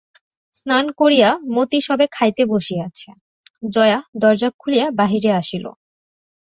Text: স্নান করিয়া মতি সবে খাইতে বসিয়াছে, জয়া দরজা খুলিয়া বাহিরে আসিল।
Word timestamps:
স্নান 0.55 0.85
করিয়া 0.91 1.29
মতি 1.55 1.79
সবে 1.81 2.05
খাইতে 2.11 2.43
বসিয়াছে, 2.45 3.09
জয়া 3.63 3.99
দরজা 4.21 4.49
খুলিয়া 4.59 4.87
বাহিরে 4.99 5.31
আসিল। 5.33 5.65